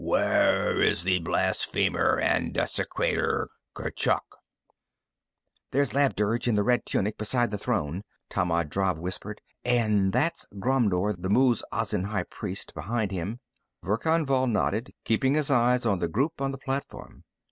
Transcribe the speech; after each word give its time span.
"Where 0.03 0.81
is 0.81 1.03
the 1.03 1.19
blasphemer 1.19 2.19
and 2.19 2.55
desecrator, 2.55 3.49
Kurchuk?" 3.75 4.37
"There's 5.69 5.93
Labdurg, 5.93 6.47
in 6.47 6.55
the 6.55 6.63
red 6.63 6.87
tunic, 6.87 7.19
beside 7.19 7.51
the 7.51 7.59
throne," 7.59 8.01
Tammand 8.27 8.71
Drav 8.71 8.97
whispered. 8.97 9.41
"And 9.63 10.11
that's 10.11 10.47
Ghromdur, 10.57 11.21
the 11.21 11.29
Muz 11.29 11.63
Azin 11.71 12.05
high 12.05 12.23
priest, 12.23 12.73
beside 12.73 13.11
him." 13.11 13.41
Verkan 13.83 14.25
Vall 14.25 14.47
nodded, 14.47 14.91
keeping 15.05 15.35
his 15.35 15.51
eyes 15.51 15.85
on 15.85 15.99
the 15.99 16.07
group 16.07 16.41
on 16.41 16.51
the 16.51 16.57
platform. 16.57 17.23